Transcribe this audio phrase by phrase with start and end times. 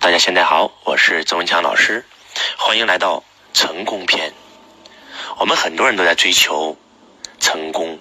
[0.00, 2.06] 大家现在好，我是周文强老师，
[2.56, 4.32] 欢迎来到成功篇。
[5.36, 6.78] 我们很多人都在追求
[7.38, 7.98] 成功，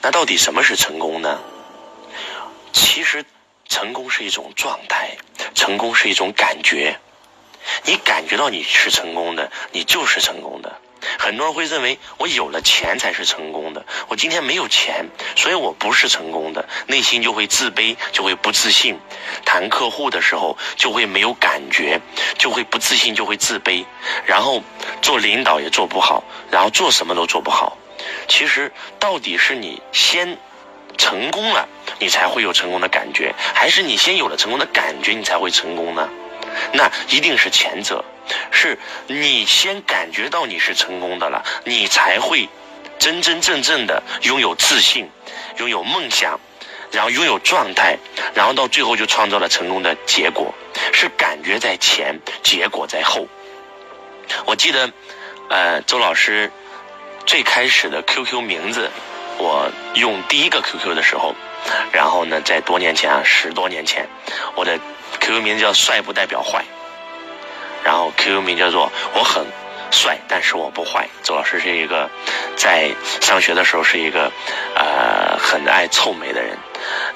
[0.00, 1.40] 那到底什么是成功呢？
[2.72, 3.24] 其实，
[3.68, 5.16] 成功是一种状态，
[5.56, 7.00] 成功是一种感觉。
[7.84, 10.78] 你感觉到你是成功的，你就是成功的。
[11.18, 15.06] 很多人会认为我有了钱才是成功的，我今天没有钱，
[15.36, 18.98] 所以我不是成功的，内心就会自卑，就会不自信。
[19.44, 22.00] 谈客户的时候就会没有感觉，
[22.38, 23.84] 就会不自信，就会自卑，
[24.26, 24.62] 然后
[25.02, 27.76] 做领导也做不好，然后做什么都做不好。
[28.28, 30.38] 其实到底是你先
[30.96, 36.08] 成功了，你才会有成功的感觉，还是你先有了成功的感觉，你才会成功呢？
[36.72, 38.04] 那一定是前者，
[38.50, 42.48] 是你先感觉到你是成功的了，你才会
[42.98, 45.10] 真真正正的拥有自信，
[45.58, 46.38] 拥有梦想，
[46.92, 47.96] 然后拥有状态，
[48.34, 50.54] 然后到最后就创造了成功的结果。
[50.92, 53.26] 是感觉在前，结果在后。
[54.46, 54.90] 我记得，
[55.48, 56.52] 呃，周老师
[57.26, 58.90] 最开始的 QQ 名字，
[59.38, 61.34] 我用第一个 QQ 的时候，
[61.92, 64.08] 然后呢，在多年前啊，十多年前，
[64.54, 64.78] 我的。
[65.18, 66.64] QQ 名叫帅不代表坏，
[67.82, 69.44] 然后 QQ 名叫做我很
[69.90, 71.08] 帅，但是我不坏。
[71.22, 72.08] 周老师是一个
[72.56, 74.30] 在上学的时候是一个
[74.74, 76.56] 呃很爱臭美的人，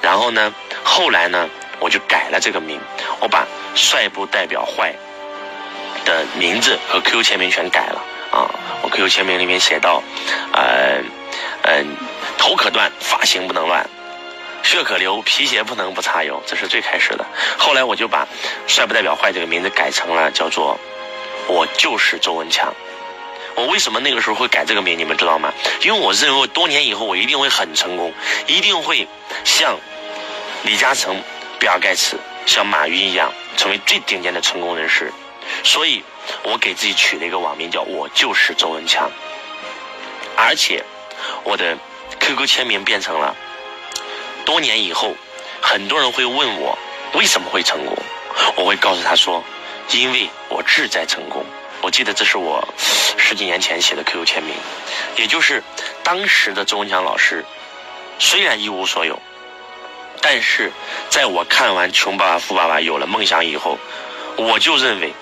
[0.02, 2.80] 然后呢，后来呢，我就改了这个名，
[3.20, 4.94] 我把帅不代表坏
[6.04, 8.50] 的名字和 QQ 签名全改了啊，
[8.82, 10.02] 我 QQ 签名里面写到，
[10.52, 11.00] 呃
[11.62, 11.96] 嗯，
[12.36, 13.88] 头可断，发型不能乱。
[14.64, 17.24] 血可流，皮鞋不能不擦油，这是最开始的。
[17.58, 18.26] 后来我就把
[18.66, 20.80] “帅不代表坏”这个名字改成了叫做
[21.46, 22.74] “我就是周文强”。
[23.54, 24.98] 我为什么那个时候会改这个名？
[24.98, 25.52] 你们知道吗？
[25.82, 28.12] 因为我认为多年以后我一定会很成功，
[28.48, 29.06] 一定会
[29.44, 29.78] 像
[30.64, 31.22] 李嘉诚、
[31.60, 35.12] 比尔盖茨、像马云一样，成为最顶尖的成功人士。
[35.62, 36.02] 所以，
[36.42, 39.10] 我给自己取了一个网名，叫我就是周文强。
[40.36, 40.82] 而且，
[41.44, 41.76] 我的
[42.18, 43.36] QQ 签名变成了。
[44.44, 45.14] 多年以后，
[45.60, 46.78] 很多人会问我
[47.14, 47.96] 为什么会成功，
[48.56, 49.42] 我会告诉他说，
[49.90, 51.44] 因为我志在成功。
[51.82, 52.66] 我记得这是我
[53.18, 54.54] 十几年前写的 QQ 签名，
[55.16, 55.62] 也就是
[56.02, 57.44] 当时的周文强老师，
[58.18, 59.20] 虽然一无所有，
[60.22, 60.72] 但是
[61.10, 63.78] 在我看完《穷爸爸富爸爸》有了梦想以后，
[64.36, 65.12] 我就认为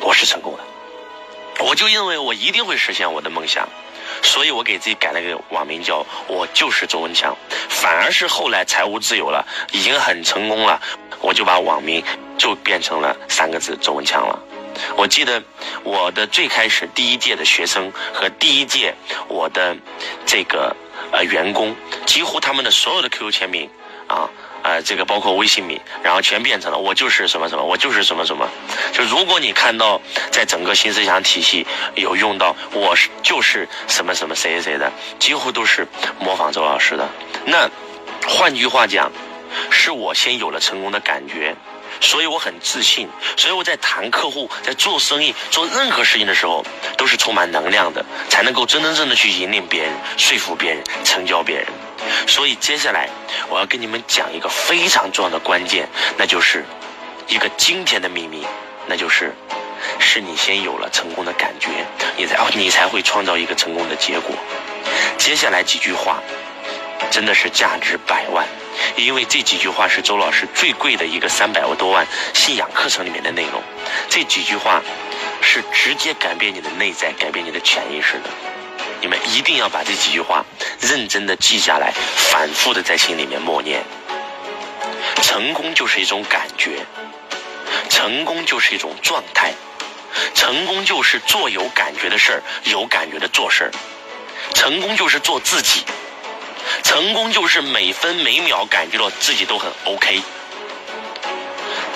[0.00, 3.68] 我是成功的，我就认为我一定会实现我的梦想。
[4.26, 7.34] 所以我给自己改了个网名，叫我就是周文强。
[7.68, 10.80] 反而是后来财务自由了，已经很成功了，
[11.20, 12.04] 我就把网名
[12.36, 14.38] 就变成了三个字周文强了。
[14.96, 15.42] 我记得
[15.84, 18.94] 我的最开始第一届的学生和第一届
[19.28, 19.74] 我的
[20.26, 20.74] 这个
[21.12, 23.70] 呃员工，几乎他们的所有的 QQ 签名
[24.08, 24.28] 啊。
[24.66, 28.48] 啊这个包括微信名，然后全变成了我就是什么什么，我就是什么什么。
[28.92, 30.00] 就如果你看到
[30.32, 34.90] 在整个新思想体系有用到我是就是什么什么谁谁谁的，
[35.20, 35.86] 几乎都是
[36.18, 37.08] 模仿周老师的。
[37.44, 37.70] 那
[38.26, 39.12] 换句话讲，
[39.70, 41.54] 是我先有了成功的感觉，
[42.00, 46.64] 所以我很自信，所以我在谈客户、在做生意、做任何事情的时候
[46.96, 51.66] 都是充满能量的，才能够真真正正的去引领别人、说服别人、成交别人。
[52.26, 53.08] 所以接下来
[53.48, 56.64] 我要跟你们讲一个非常重要的关键，那就是
[57.26, 58.46] 一个惊天的秘密，
[58.86, 59.34] 那就是
[59.98, 61.68] 是你先有了成功的感觉，
[62.16, 64.34] 你才你才会创造一个成功的结果。
[65.18, 66.22] 接下来几句话
[67.10, 68.46] 真的是价值百万，
[68.96, 73.62] 因为这几句话是周老师最贵的一个三百多万信仰课程里面的内容。
[74.08, 74.82] 这几句话
[75.40, 78.30] 是直接改变你的内在，改变你的潜意识的。
[79.00, 80.44] 你们一定要把这几句话
[80.80, 83.82] 认真的记下来，反复的在心里面默念。
[85.22, 86.84] 成功就是一种感觉，
[87.90, 89.52] 成功就是一种状态，
[90.34, 93.70] 成功就是做有感觉的事儿，有感觉的做事儿，
[94.54, 95.84] 成功就是做自己，
[96.82, 100.22] 成功就是每分每秒感觉到自己都很 OK。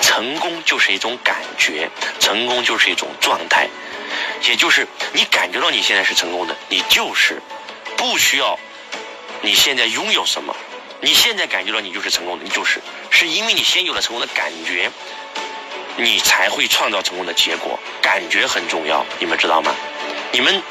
[0.01, 1.89] 成功就是一种感觉，
[2.19, 3.67] 成功就是一种状态。
[4.43, 7.41] 也就是你感觉到你现在是成功的，你就是
[7.95, 8.59] 不需要
[9.41, 10.55] 你现在拥有什么，
[10.99, 14.89] 你现在感觉到你就是成功的，你就是是因为你先有了成功的感觉，
[15.95, 17.79] 你才会创造成功的结果。
[18.01, 19.73] 感觉很重要，你们知道吗？
[20.33, 20.61] 你们，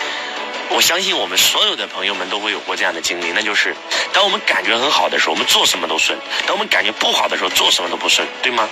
[0.71, 3.75] 我相信我们所有的朋友们都会有过这样的经历，那就是
[4.13, 8.69] 当我们感觉很好的时候，我们做什么都顺；当我们感觉不好的时候，做什么都不顺，对吗？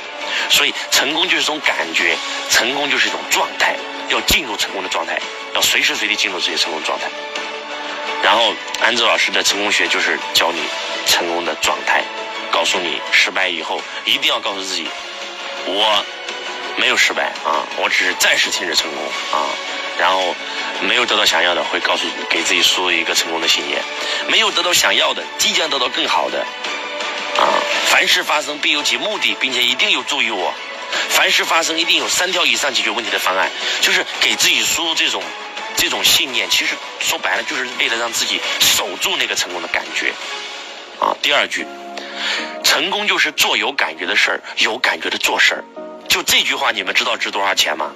[0.48, 2.16] 所以成功就是一种感觉，
[2.50, 3.76] 成功就是一种状态。
[4.08, 5.20] 要进入成功的状态，
[5.54, 7.04] 要随时随地进入自己成功状态。
[8.22, 10.62] 然后，安志老师的成功学就是教你
[11.04, 12.02] 成功的状态，
[12.50, 14.88] 告诉你失败以后一定要告诉自己，
[15.66, 16.02] 我
[16.78, 19.44] 没有失败啊，我只是暂时停止成功啊，
[19.98, 20.34] 然后
[20.82, 23.82] 没有得到想要的，会告诉给自己输入一个成功的信念，
[24.28, 26.38] 没有得到想要的，即将得到更好的
[27.36, 30.54] 啊，凡事发生必有其目的，并且一定有助于我，
[31.08, 33.50] 凡事发生一定有三条以上解决问题的方案，
[33.80, 35.22] 就是给自己输入这种
[35.76, 40.12] 这种信念，其实说白了就是为了让自己守住那个成功的感觉
[41.00, 41.16] 啊。
[41.20, 41.66] 第二句。
[42.64, 45.64] 成功就是做有感觉的事儿，有感觉的做事儿。
[46.08, 47.92] 就这句话，你们知道值多少钱吗？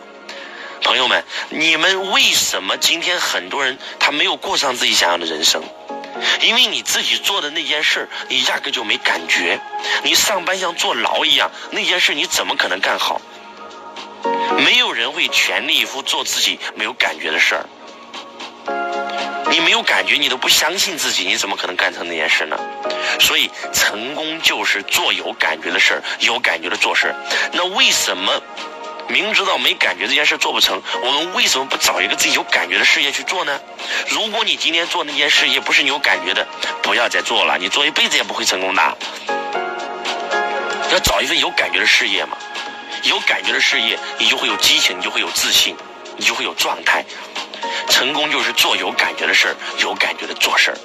[0.82, 5.62] 朋友们，你们为什么今天很多人他没有过上自己想要的人生？
[6.42, 9.60] 因为你自己做的那件事，你压根就没感觉。
[10.02, 13.20] 你上班像坐牢一样，那件事你怎么可能干好？
[14.64, 17.66] 没有人会全力以赴做自己没有感觉的事儿。
[19.50, 22.58] 你没有感觉，你都不相信自己，你怎么可能干成那件事呢？
[23.20, 27.14] 所以，成功就是做有感觉的事儿，有感觉的做事。
[27.52, 28.40] 那为什么
[29.12, 33.60] 明知道没感觉这件事做不成，我们为什么不找一个自己有感觉的事业去做呢？
[34.08, 36.46] 如果你今天做那件事业不是你有感觉的，
[36.82, 38.82] 不要再做了，你做一辈子也不会成功的。
[40.90, 42.38] 要找一份有感觉的事业嘛，
[43.02, 45.76] 有感觉的事业，你就会有激情，你就会有自信，
[46.16, 47.04] 你就会有状态。
[47.90, 50.76] 成功就是做有感觉的事儿，有感觉的做事儿。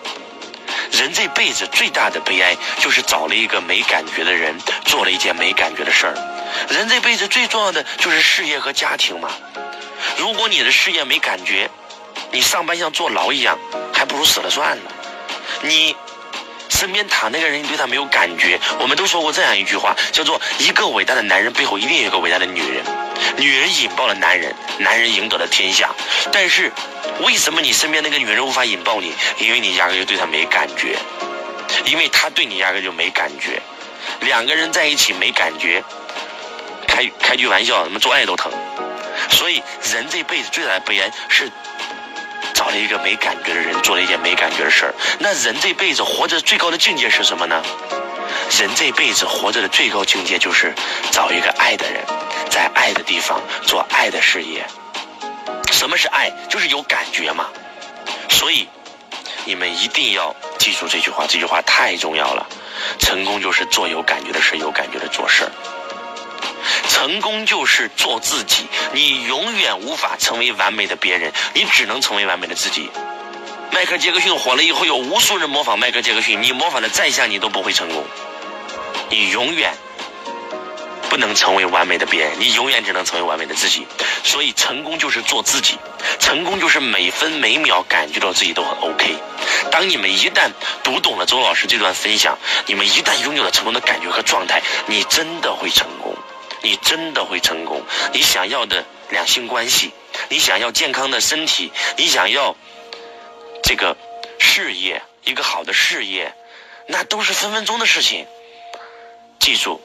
[0.92, 4.54] 人这辈子最大的悲哀，就是找了一个没感觉的人，
[4.86, 6.37] 做了一件没感觉的事儿。
[6.70, 9.30] 人这辈子最重要的就是事业和家庭嘛。
[10.18, 11.70] 如果你的事业没感觉，
[12.32, 13.58] 你上班像坐牢一样，
[13.94, 14.84] 还不如死了算了。
[15.62, 15.96] 你。
[16.70, 18.60] 身边躺那个人，你对他没有感觉。
[18.78, 22.84] 我们都说过这样一句话，叫做“一个伟大的男人背后一定有一个伟大的女人，
[23.38, 25.90] 女人引爆了男人，男人赢得了天下。”
[26.32, 26.72] 但是，
[27.22, 29.12] 为什么你身边那个女人无法引爆你？
[29.40, 31.00] 因为你压根就对她没感觉，
[31.86, 33.60] 因为她对你压根就没感觉。
[34.20, 35.82] 两个人在一起没感觉，
[36.98, 38.52] 开开句玩笑，什么做爱都疼。
[39.30, 39.62] 所以，
[39.94, 41.52] 人这辈子最大的悲哀是。
[42.56, 44.94] 找了一个没感觉的人，做了一件没感觉的事儿。
[45.20, 47.62] 那人这辈子活着最高的境界是什么呢？
[48.60, 50.74] 人这辈子活着的最高境界就是
[51.12, 52.04] 找一个爱的人，
[52.50, 54.66] 在爱的地方做爱的事业。
[55.72, 56.32] 什么是爱？
[56.50, 57.46] 就是有感觉嘛。
[58.28, 58.68] 所以
[59.46, 62.48] 你们一定要记住这句话，这句话太重要了。
[62.98, 65.52] 成功就是做有感觉的事，有感觉的做事儿。
[66.98, 72.90] 成功就是做自己，你永远无法成为完美的别人，你只能成为完美的自己。
[73.72, 78.04] 迈克尔·杰克逊火了以后，有无数人模仿迈克尔·杰克逊，你模仿的再像，你都不会成功。
[79.12, 79.76] 你永远
[81.08, 83.86] 不能成为完美的别人，你永远只能成为完美的自己。
[84.24, 85.78] 所以，成功就是做自己，
[86.20, 89.16] 成功就是每分每秒感觉到自己都很 OK。
[89.72, 90.50] 当你们一旦
[90.84, 92.36] 读懂了周老师这段分享，
[92.66, 95.97] 你们一旦拥有了成功的感觉和状态，你真的会成功。
[96.62, 97.82] 你真的会成功。
[98.14, 99.92] 你想要的两性关系，
[100.30, 102.56] 你想要健康的身体，你想要
[103.64, 103.96] 这个
[104.40, 106.34] 事业，一个好的事业，
[106.88, 108.26] 那都是分分钟的事情。
[109.40, 109.80] 记住，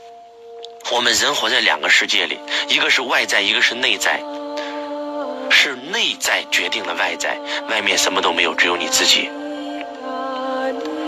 [0.91, 2.39] 我们人活在两个世界里，
[2.69, 4.21] 一个是外在，一个是内在。
[5.55, 7.39] 是内在决定了外在，
[7.69, 9.29] 外面什么都没有，只有你自己。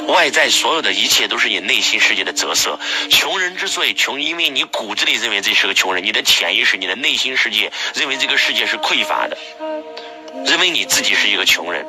[0.09, 2.79] 外在所有的一切都是你内心世界的折射。
[3.11, 9.37] 穷人之所以穷，因为你骨子里认为自己是个穷人，你的潜意识、你的内心世界认为这个世界是匮乏的，
[10.47, 11.87] 认为你自己是一个穷人。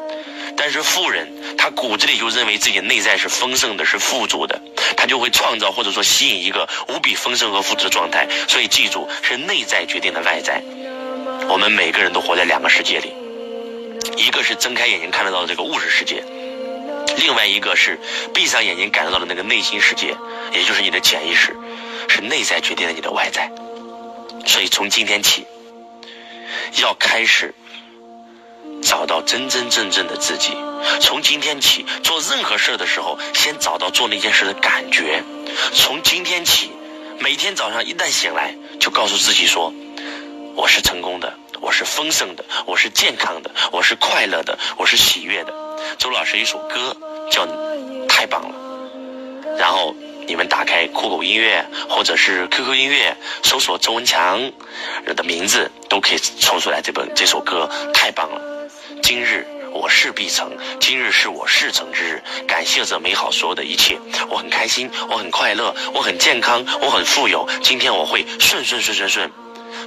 [0.58, 4.62] 但是富人，他骨子里就认为自己内在是丰盛的，是富足的，
[4.96, 8.26] 他就会创造或者说吸引一个无比丰盛和富足的状态。
[8.48, 10.62] 所以记住，是内在决定了外在。
[11.50, 13.14] 我们每个人都活在两个世界里，
[14.16, 16.24] 一个是睁开眼睛看得到的这个物质世界。
[17.18, 18.00] 另外一个是
[18.34, 20.16] 闭上眼睛感受到的那个内心世界，
[20.54, 21.56] 也就是你的潜意识，
[22.08, 23.52] 是内在决定了你的外在。
[24.46, 25.46] 所以从今天起，
[26.82, 27.54] 要开始
[28.84, 30.56] 找到真真正正的自己。
[31.02, 35.24] 从今天起做任何事的时候，先找到做那件事的感觉。
[35.74, 36.70] 从今天起，
[37.20, 39.74] 每天早上一旦醒来，就告诉自己说
[40.56, 45.54] ：“我是成功的，我是丰盛的，我是健康的，我是快乐的，我是喜悦的。”
[45.98, 46.96] 周老师一首歌
[47.32, 47.46] 叫
[48.08, 48.56] 《太棒了》，
[49.58, 49.96] 然后
[50.28, 54.52] 你们打开酷狗音乐或者是 QQ 音乐，搜索周文强
[55.16, 58.42] 的名字，都可以抽出来这本这首歌《太棒了》。
[59.02, 64.00] 今日我事必成，今日是我事成之日，感谢这美好所有的一切，
[64.30, 67.48] 我很开心，我很快乐，我很健康，我很富有。
[67.62, 69.32] 今天我会顺顺顺顺顺，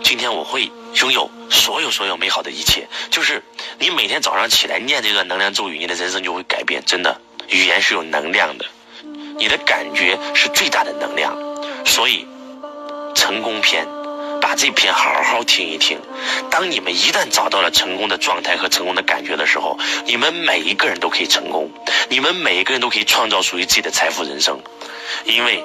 [0.02, 3.42] 今天我会拥有所有所有美好的一切，就是。
[3.80, 6.83] 你每天早上起来念这段能量咒语，你的人生就会改变。
[6.85, 8.64] 真的，语言是有能量的，
[9.38, 11.37] 你的感觉是最大的能量。
[11.87, 12.26] 所以，
[13.14, 13.87] 成功篇
[14.40, 16.00] 把这篇好好听一听。
[16.50, 21.71] 当你们一旦找到了成功的状态和成功的感觉的时候，你们每一个人都可以成功，
[22.09, 24.61] 你们每一个人都可以创造属于自己的财富人生。
[25.25, 25.62] 因为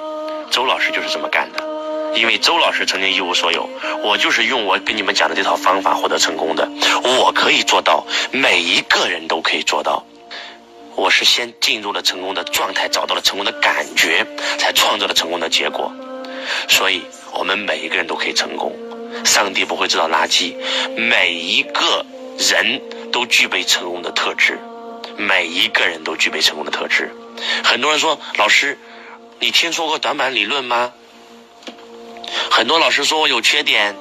[0.51, 1.73] 周老师就是这么干的。
[2.15, 3.70] 因为周老师曾经一无所有，
[4.03, 6.70] 我就是用我跟你们讲的这套方法获得成功的。
[7.03, 10.05] 我可以做到，每一个人都可以做到。
[10.96, 14.25] 我是先进入了成功的状态，找到了成功的感觉，
[14.60, 15.91] 才创造了成功的结果。
[16.70, 17.01] 所以，
[17.34, 18.75] 我们每一个人都可以成功。
[19.25, 20.55] 上帝不会制造垃圾，
[20.96, 22.05] 每一个
[22.38, 24.60] 人都具备成功的特质，
[25.17, 27.12] 每一个人都具备成功的特质。
[27.63, 28.77] 很多人说，老师，
[29.39, 30.93] 你听说过短板理论吗？
[32.56, 33.96] 很多老师说我有缺点，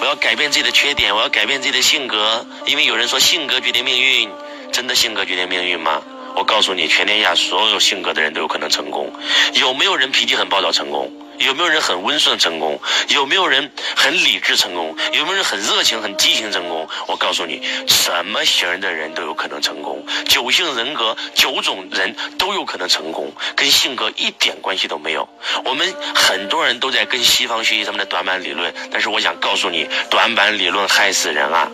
[0.00, 4.28] 我要改变自己的缺点，我要改变自己的性格，因为有人说性格决定命运，
[4.72, 6.02] 真的性格决定命运吗？
[6.34, 9.08] 我告诉你，全天下所有性格的人都有可能成功。
[9.52, 11.12] 有没有人脾气很暴躁成功？
[11.38, 12.80] 有没有人很温顺成功？
[13.08, 14.94] 有没有人很理智成功？
[15.12, 16.88] 有没有人很热情、很激情成功？
[17.06, 20.04] 我告诉你，什么型的人都有可能成功。
[20.28, 25.28] 九型人格，九种人都有可能成功，跟性格一点关系都没有。
[25.64, 31.70] 我们很多人都在跟西方学习他们的短板理论，但是我想告诉你，短板理论害死人啊！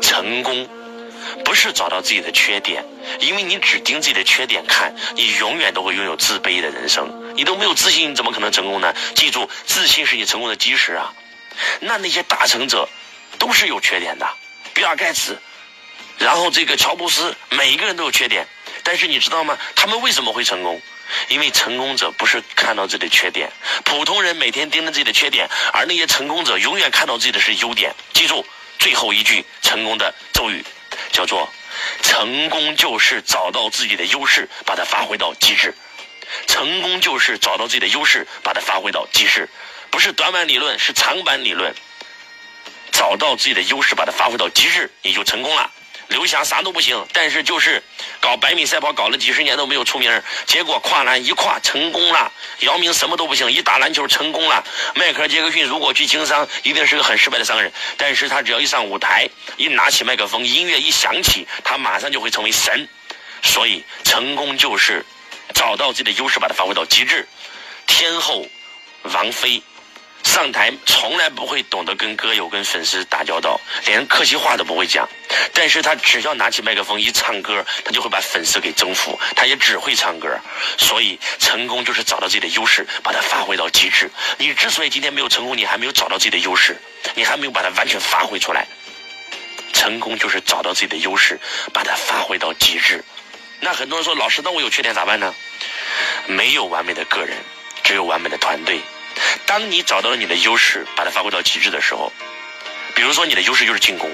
[0.00, 0.68] 成功。
[1.44, 2.84] 不是找到自己的缺点，
[3.20, 7.10] 因为你只盯自己的缺点看，你永远都会拥有自卑的人生。
[7.38, 8.92] 你都没有自信，你怎么可能成功呢？
[9.14, 11.14] 记住，自信是你成功的基石啊！
[11.78, 12.88] 那那些大成者
[13.38, 14.28] 都是有缺点的，
[14.74, 15.38] 比尔盖茨，
[16.18, 18.44] 然后这个乔布斯，每一个人都有缺点。
[18.82, 19.56] 但是你知道吗？
[19.76, 20.82] 他们为什么会成功？
[21.28, 23.52] 因为成功者不是看到自己的缺点，
[23.84, 27.94] 普通人每天盯着自己的缺点，而那些成功者永远看到自己的是优点。
[28.12, 28.44] 记住
[28.80, 30.64] 最后一句成功的咒语。
[31.12, 31.48] 叫做
[32.02, 35.72] 成功就是找到自己的优势，把它发挥到极致。
[36.46, 39.48] 成功就是找到自己的优势，把它发挥到极致。
[39.90, 41.74] 不是短板理论，是长板理论。
[42.92, 45.70] 找到自己的优势，把它发挥到极致，你就成功了。
[46.08, 47.82] 刘翔啥都不行，但是就是
[48.18, 52.32] 搞百米赛跑搞了几十年都没有出名，结果跨栏一跨成功了。
[52.60, 54.64] 姚明什么都不行，一打篮球成功了。
[54.94, 62.88] 迈克尔杰克逊如果去经商，一定是个很失败的商人，但是他只要一上舞台，一拿起麦克风，音乐一响起，他马上就会成为神。
[63.42, 65.04] 所以成功就是
[65.54, 67.26] 找到自己的优势，把它发挥到极致。
[67.86, 68.46] 天后
[69.14, 69.62] 王菲。
[70.24, 75.08] 上台从来不会懂得跟歌友、跟粉丝打交道，连客气话都不会讲。
[75.54, 79.18] 但是他只要拿起麦克风一唱歌，他就会把粉丝给征服。
[79.36, 80.28] 他也只会唱歌，
[80.76, 84.10] 所以成功就是找到自己的优势，把它发挥到极致。
[84.36, 86.76] 你之所以今天没有成功，你还没有找到自己的优势，
[87.14, 88.66] 你还没有把它完全发挥出来。
[89.72, 91.40] 成功就是找到自己的优势，
[91.72, 93.02] 把它发挥到极致。
[93.60, 95.34] 那很多人说，老师，那我有缺点咋办呢？
[96.26, 97.36] 没有完美的个人，
[97.82, 98.80] 只有完美的团队。
[99.46, 102.12] 当你找到了你的优势，把它发挥到极致的时候，
[102.94, 104.10] 比如说你的优势就是进攻，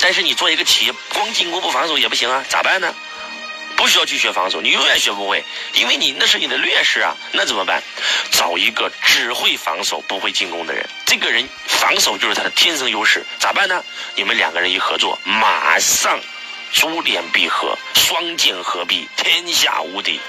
[0.00, 2.94] 但是你做一个企业光进攻不防守也不行啊，咋办呢？
[3.76, 7.16] 不需要去学防守，你永远学不会，因为你那是你的劣势啊。
[7.32, 7.82] 那怎么办？
[8.30, 13.84] 找一个只会防守不会进攻的人，这个人防守就是他的天生优势，咋办呢？
[14.14, 16.20] 你们两个人一合作，马上
[16.74, 20.20] 珠联璧合，双剑合璧，天下无敌。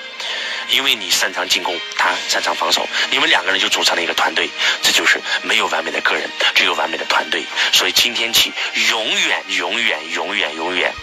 [0.70, 4.48] 因为你擅长进攻，他擅长防守，你们两个人就组成了一个团队。
[4.82, 7.44] 这就是没有完美的个人，只有完美的团队。
[7.74, 8.52] 所以今天起，
[8.90, 10.94] 永远、永远、永远、永远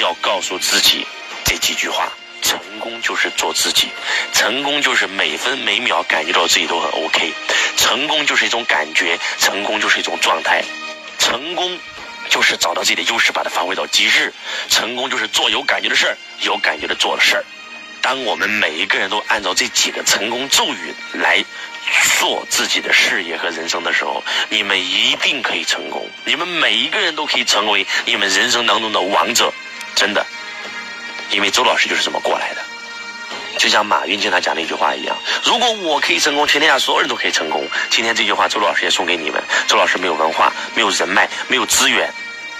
[0.00, 1.06] 要告诉自己
[1.44, 3.88] 这几句话：成功就是做自己，
[4.34, 7.32] 成功就是每分每秒感觉到自己都很 OK，
[7.76, 10.62] 成功就是一种感觉，成功就是一种状态，
[11.18, 11.78] 成功
[12.32, 14.32] 就是找到自己的优势，把它发挥到极致，
[14.70, 17.44] 成功就是做有感觉的事儿，有感觉的做的事儿。
[18.00, 21.44] 当我们每一个人都按照这几个成功咒语来
[22.18, 26.08] 做自己的事业和人生的时候，你们一定可以成功。
[26.24, 29.52] 你们每一个人都可以成为你们人生当中的王者，
[29.94, 30.24] 真的。
[31.30, 32.62] 因为周老师就是这么过来的。
[33.58, 37.68] 就像马云经常讲的一句话一样：如果我可以成功，全天下所有人都可以成功。
[37.90, 39.40] 今天这句话，周老师也送给你们。
[39.68, 42.10] 周老师没有文化，没有人脉，没有资源。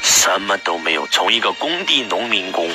[0.02, 2.70] 什么都没有，从一个工地农民工，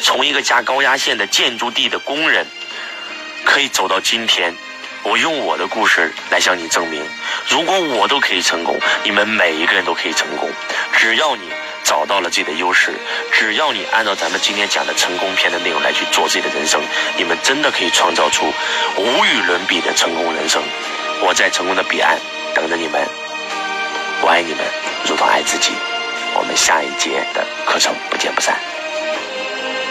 [0.00, 2.46] 从一个加高压线的建筑地的工人，
[3.44, 4.54] 可以走到今天。
[5.04, 7.04] 我用我的故事来向你证明，
[7.48, 10.48] 如果我都可以成功，你们每一个人都可以成功。
[10.96, 11.42] 只要你
[11.82, 12.92] 找到了自己的优势，
[13.32, 16.80] 只要你按照咱们今天讲的成功篇的内容来去做自己的人生，
[17.16, 18.46] 你们真的可以创造出
[18.96, 20.62] 无与伦比的成功人生。
[21.20, 22.16] 我在成功的彼岸
[22.54, 23.04] 等着你们，
[24.20, 24.60] 我爱你们，
[25.04, 25.72] 如同爱自己。
[26.54, 28.81] 下一节的课程不见不散。